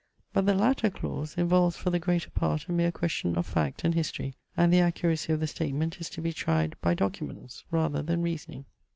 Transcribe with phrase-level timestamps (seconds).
[0.33, 3.93] But the latter clause involves for the greater part a mere question of fact and
[3.93, 8.23] history, and the accuracy of the statement is to be tried by documents rather than
[8.23, 8.65] reasoning.